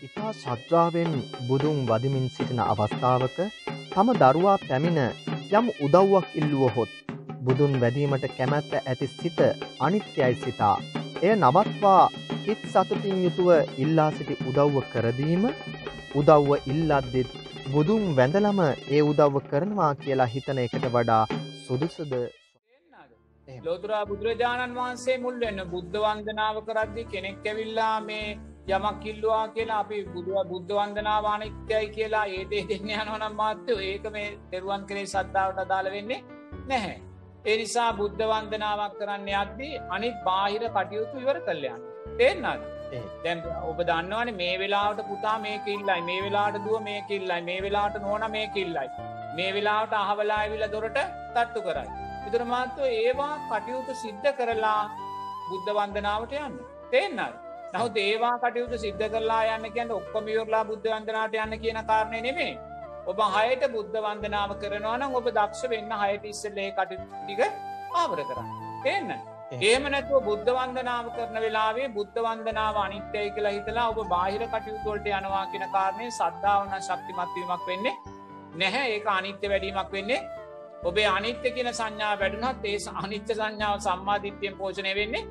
ඉතා 0.00 0.30
ශද්‍රාවෙන් 0.34 1.10
බුදුන් 1.48 1.78
වදිමින් 1.88 2.26
සිටින 2.28 2.60
අවස්ථාවක 2.64 3.38
තම 3.88 4.10
දරුවා 4.20 4.54
පැමිණ 4.62 5.00
යම් 5.50 5.66
උදව්වක් 5.86 6.28
ඉල්ලුවහොත් 6.34 6.92
බුදුන් 7.42 7.74
වැදීමට 7.82 8.24
කැමැත්ත 8.30 8.72
ඇති 8.80 9.08
සිත 9.10 9.40
අනිත්‍යයි 9.80 10.34
සිතා. 10.36 10.76
එය 11.22 11.34
නවත්වා 11.34 12.04
හිත් 12.44 12.62
සතුටින් 12.66 13.18
යුතුව 13.24 13.50
ඉල්ලා 13.78 14.10
සිටි 14.12 14.40
උදව්ව 14.44 14.76
කරදීම 14.92 15.44
උදව්ව 16.14 16.50
ඉල්ලද්දිත් 16.72 17.30
බුදුන් 17.72 18.04
වැඳලම 18.16 18.60
ඒ 18.66 19.02
උදව්ව 19.04 19.36
කරනවා 19.48 19.92
කියලා 19.96 20.32
හිතන 20.34 20.60
එකට 20.60 20.86
වඩා 20.88 21.24
සුදුසුද 21.64 22.14
එහෙම. 23.48 23.64
ලෝතුරා 23.64 24.04
බුදුරජාණන් 24.06 24.78
වහන්සේ 24.78 25.18
මුල් 25.18 25.36
වෙන්න 25.40 25.64
බුද්ධ 25.72 26.00
වන්දනාව 26.04 26.62
කරද්දි 26.66 27.04
කෙනෙක් 27.12 27.46
ඇවිල්ලා 27.46 27.96
මේ 28.02 28.28
යමක් 28.70 28.98
කිල්ලවා 29.04 29.44
කියලා 29.54 29.78
අපි 29.84 29.98
බුදුව 30.14 30.40
බුද්ධ 30.50 30.72
වන්දනාවානිත්‍යයි 30.78 31.86
කියලා 31.96 32.24
ඒදේ 32.32 32.64
දෙන්න 32.70 32.90
යනවනම් 32.94 33.34
මාත්‍යය 33.34 33.78
ඒක 33.84 34.10
මේ 34.16 34.26
තෙරුවන් 34.50 34.88
කරේ 34.90 35.06
සද්ධාවට 35.06 35.62
අදාළ 35.64 35.88
වෙන්නේ 35.96 36.20
නැහැ. 36.66 36.98
එනිසා 37.46 37.90
බුද්ධ 37.92 38.22
වන්දනාවක් 38.24 38.98
කරන්න 38.98 39.30
යද්දී 39.34 39.80
අනිත් 39.90 40.18
බාහිර 40.24 40.62
කටයුතු 40.68 41.22
ඉවර 41.24 41.38
කල්ලයන්න. 41.46 41.86
තේෙන්න්නද. 42.18 42.66
ඒ. 42.92 43.04
දැන් 43.24 43.42
ඔබ 43.70 43.80
දන්නවන 43.82 44.30
මේ 44.36 44.54
වෙලාට 44.58 45.02
පුතා 45.10 45.36
මේ 45.38 45.58
කිල්ලයි 45.66 46.00
මේ 46.10 46.20
වෙලාට 46.22 46.58
දුව 46.66 46.80
මේ 46.88 47.00
කිල්ලයි 47.10 47.40
මේ 47.42 47.60
වෙලාට 47.62 48.00
නොන 48.06 48.30
මේ 48.30 48.46
කිල්ලයි. 48.56 48.88
මේ 49.36 49.50
වෙලාට 49.56 49.92
අහවලා 50.02 50.40
ඇවිල 50.44 50.66
දොරට 50.72 50.98
තට්ටු 51.34 51.66
කරයි. 51.68 51.88
විතර 52.24 52.44
මාත්ව 52.46 52.82
ඒවා 52.88 53.34
කටයුතු 53.50 54.00
සිද්ධ 54.02 54.32
කරලා 54.38 54.80
බුද්ධ 55.48 55.70
වන්දනාවට 55.78 56.34
යන්න. 56.40 56.58
තේන්නල්. 56.90 57.32
නහු 57.72 57.86
දේවා 57.90 58.36
කටයුතු 58.38 58.78
සිද්ධ 58.78 59.04
කරලා 59.08 59.42
යන්න 59.48 59.66
කියන්න 59.70 59.90
ඔක්කොමියෝරලා 59.92 60.62
බුද්ධ 60.66 60.86
වන්දනාට 60.88 61.34
යන්න 61.38 61.56
කියන 61.58 61.80
කාරණය 61.86 62.20
නෙමේ. 62.20 62.52
ඔබ 63.06 63.20
හයට 63.34 63.66
බුද්ධ 63.70 63.98
වන්දනාව 63.98 64.54
කරනවන 64.58 65.04
ඔබ 65.10 65.28
දක්ෂ 65.30 65.70
වෙන්න 65.70 65.92
හයට 66.00 66.24
ඉස්සල්ලේ 66.26 66.70
කටටික 66.72 67.42
ආවර 67.94 68.22
කරන්න. 68.24 68.50
එන්න. 68.88 69.12
ඒම 69.60 69.86
නැතුව 69.86 70.24
බුද්ධ 70.24 70.50
වන්දනාව 70.50 71.06
කරන 71.14 71.38
වෙලාවේ 71.38 71.88
බුද්ධ 71.90 72.18
වන්දනාව 72.20 72.76
අනිත්‍යය 72.78 73.30
කියලා 73.30 73.52
හිතලා 73.52 73.86
ඔබ 73.88 74.00
බාහිර 74.08 74.42
කටයුතුවලට 74.48 75.08
යනවා 75.12 75.44
කියන 75.52 75.66
කාරණය 75.72 76.10
සද්ධාවන 76.12 76.76
ශක්තිමත්වීමක් 76.80 77.66
වෙන්නේ 77.66 77.96
නැහැ 78.56 78.86
ඒක 78.90 79.10
අනිත්‍ය 79.10 79.50
වැඩීමක් 79.50 79.92
වෙන්නේ 79.92 80.20
ඔබේ 80.84 81.08
අනිත්‍ය 81.08 81.52
කියන 81.52 81.70
සංඥා 81.72 82.14
වැඩුනත් 82.18 82.66
ඒ 82.66 82.78
අනිත්‍ය 82.96 83.32
සංඥාව 83.34 83.78
සම්මාධිත්‍යයෙන් 83.80 84.56
පෝෂණය 84.56 84.94
වෙන්නේ 84.94 85.28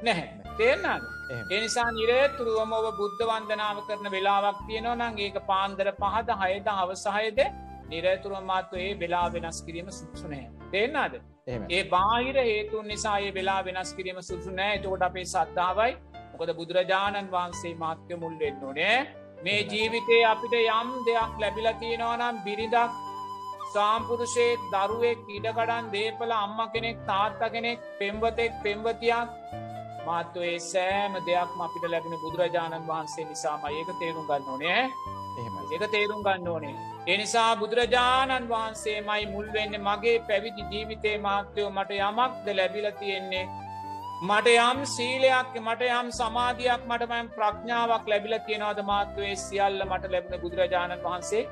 නැහැ. 0.00 0.26
තේරනාද. 0.56 1.02
එනිසා 1.50 1.88
නිරේතුරුවම 1.92 2.72
ඔබ 2.72 2.86
බුද්ධ 2.96 3.24
වන්දනාව 3.24 3.80
කරන 3.86 4.10
වෙලාවක් 4.10 4.60
තියෙනවා 4.66 4.98
නම් 4.98 5.18
ඒක 5.18 5.40
පාන්දර 5.46 5.90
පහද 5.94 6.38
හයද 6.42 6.70
අවසාහයද 6.74 7.40
නිරේතුරුව 7.88 8.44
මාත්ව 8.44 8.78
ඒ 8.78 8.92
වෙලා 8.96 9.26
වෙනස් 9.30 9.60
කිරීම 9.62 9.90
සුක්ෂුනය. 9.92 10.40
එහෙම. 11.46 11.64
ඒ 11.70 11.82
බාහිර 11.86 12.36
හේතුන් 12.42 12.86
නිසා 12.86 13.18
ඒ 13.20 13.32
වෙලා 13.34 13.60
වෙනස් 13.64 13.90
කිරීම 13.94 14.20
සුසු 14.22 14.50
නෑ 14.52 14.74
එතකොට 14.74 15.02
අපේ 15.02 15.26
සද්ධාවයි 15.26 15.92
මොකද 16.32 16.52
බුදුරජාණන් 16.58 17.30
වහන්සේ 17.30 17.74
මාත්‍ය 17.76 18.16
මුල් 18.16 18.34
වෙන්න 18.38 18.64
ඕනේ 18.64 18.96
මේ 19.40 19.60
ජීවිතේ 19.64 20.22
අපිට 20.24 20.56
යම් 20.58 20.90
දෙයක් 21.06 21.38
ලැබිල 21.38 21.68
තියෙනවනම් 21.80 22.42
බිරිදක් 22.44 22.98
සාම්පුරුෂයේ 23.68 24.58
දරුවෙක් 24.66 25.24
ඉඩකඩන් 25.30 25.88
දේපල 25.94 26.34
අම්ම 26.36 26.60
කෙනෙක් 26.74 27.00
තාත්ත 27.06 27.42
කෙනෙක් 27.54 27.88
පෙම්වතෙක් 27.98 28.60
පෙම්වතියක් 28.62 29.34
මාත්ව 30.08 30.42
ඒ 30.44 30.58
සෑම 30.64 31.14
දෙයක්ම 31.26 31.64
අපිට 31.66 31.86
ලැබෙන 31.92 32.18
බුදුරජාණන් 32.24 32.88
වහන්සේ 32.88 33.28
නිසාම 33.28 33.64
ඒක 33.70 33.90
තේරුම් 34.00 34.28
ගන්න 34.28 34.50
ඕනේ. 34.52 34.82
ඒක 35.70 35.84
තේරුම් 35.92 36.20
ගන්න 36.22 36.48
ඕනේ. 36.48 36.74
එනිසා 37.06 37.50
බුදුරජාණන් 37.56 38.50
වහන්සේ 38.50 38.98
මයි 39.02 39.24
මුල්වෙන්න 39.32 39.74
මගේ 39.82 40.18
පැවිදි 40.28 40.68
ජීවිතේ 40.72 41.16
මාත්‍යයෝ 41.18 41.70
මට 41.70 41.98
යමක්ද 42.00 42.46
ලැබිල 42.58 42.88
තියෙන්නේ. 43.00 43.44
මට 44.20 44.48
යම් 44.60 44.80
සීලයක් 44.86 45.52
මට 45.60 45.90
යම් 45.90 46.08
සමාධයක් 46.12 46.82
මටමම් 46.86 47.28
ප්‍රඥාවක් 47.36 48.08
ලැබිල 48.12 48.34
තියෙනවද 48.46 48.80
මාත්වේ 48.88 49.34
සියල්ල 49.38 49.84
මට 49.84 50.12
ලැබෙන 50.14 50.42
බුදුරජාණන් 50.42 51.04
වහන්සේ 51.04 51.44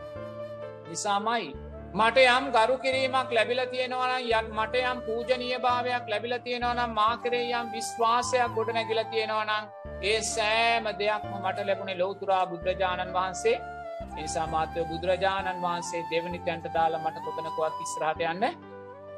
නිසාමයි. 0.89 1.55
මට 1.95 2.19
යම් 2.19 2.51
ගරු 2.51 2.77
කිරීමක් 2.79 3.31
ලැබිල 3.33 3.61
තියෙනවන 3.71 4.13
යන් 4.19 4.51
මට 4.53 4.83
යම් 4.83 4.99
පූජනීය 5.03 5.59
භාවයක් 5.59 6.09
ලැබිල 6.09 6.35
තියෙනවනම් 6.41 6.93
මාකරේ 6.93 7.47
යම් 7.53 7.71
විශ්වාසයක් 7.73 8.55
ගොඩ 8.55 8.75
නැගිල 8.75 9.01
තියෙනවනම් 9.13 9.65
ඒ 10.03 10.19
සෑම 10.25 10.91
දෙයක්ම 10.99 11.33
මට 11.37 11.67
ලැබුණේ 11.67 11.99
ලෝතුරා 11.99 12.45
බුදුරජාණන් 12.47 13.15
වහන්සේ 13.15 13.57
නිසා 14.17 14.47
මාතය 14.49 14.85
බුදුරජාණන් 14.85 15.63
වහන්සේ 15.63 16.05
දෙවනි 16.11 16.39
තැන්ට 16.41 16.69
දාලා 16.75 17.01
මට 17.01 17.25
කොතනකුවත් 17.27 17.83
ඉස්රහට 17.85 18.21
යන්න 18.25 18.45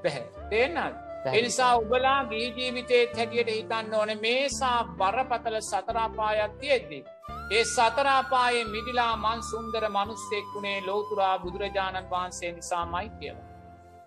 පැහැ. 0.02 0.24
තේන්නත්. 0.50 1.07
එනිසා 1.26 1.76
උබලා 1.76 2.24
ගී 2.24 2.54
ජීවිතේත් 2.56 3.16
හැටියට 3.16 3.48
හිතන්න 3.48 3.94
ඕන 3.94 4.10
මේසා 4.20 4.84
බරපතල 4.96 5.60
සතරාපායක් 5.62 6.52
තියෙද්දී. 6.54 7.04
ඒ 7.50 7.64
සතරාපායේ 7.66 8.64
මිදිලා 8.66 9.16
මන් 9.16 9.42
සුන්දර 9.42 9.88
මනුස්සෙක් 9.88 10.46
වුණේ 10.54 10.80
ලෝතුරා 10.86 11.38
බුදුරජාණන් 11.38 12.10
වහන්සේ 12.10 12.52
නිසාමයි 12.52 13.10
කියලා. 13.10 13.46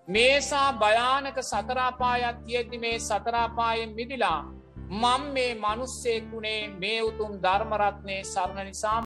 මේසා 0.08 0.72
භයානක 0.74 1.38
සතරාපායක් 1.42 2.36
තියෙද්දි 2.46 2.78
මේ 2.78 2.98
සතරාපායෙන් 3.00 3.94
මිදිලා 3.94 4.40
මං 4.92 5.22
මේ 5.32 5.52
මනුස්සෙක් 5.56 6.24
වුණේ 6.32 6.68
මේ 6.76 7.00
උතුම් 7.02 7.32
ධර්මරත්නය 7.42 8.16
සරණ 8.24 8.66
නිසා 8.66 9.00